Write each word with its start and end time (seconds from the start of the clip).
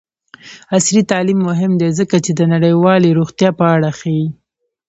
عصري 0.75 1.01
تعلیم 1.11 1.39
مهم 1.49 1.71
دی 1.79 1.89
ځکه 1.99 2.15
چې 2.25 2.31
د 2.39 2.41
نړیوالې 2.53 3.15
روغتیا 3.19 3.49
په 3.59 3.65
اړه 3.75 3.89
ښيي. 3.99 4.27